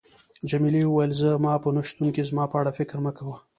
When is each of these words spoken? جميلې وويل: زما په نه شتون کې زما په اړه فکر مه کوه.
جميلې 0.49 0.81
وويل: 0.85 1.11
زما 1.21 1.53
په 1.63 1.69
نه 1.75 1.81
شتون 1.89 2.07
کې 2.15 2.27
زما 2.29 2.43
په 2.51 2.55
اړه 2.61 2.71
فکر 2.79 2.95
مه 3.05 3.11
کوه. 3.17 3.37